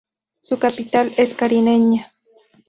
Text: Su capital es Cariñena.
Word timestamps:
Su 0.39 0.57
capital 0.57 1.13
es 1.15 1.35
Cariñena. 1.35 2.11